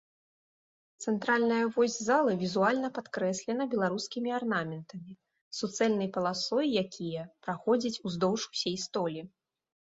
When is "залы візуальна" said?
2.07-2.89